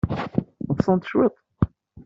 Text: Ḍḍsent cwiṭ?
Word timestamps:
Ḍḍsent 0.69 1.09
cwiṭ? 1.09 1.35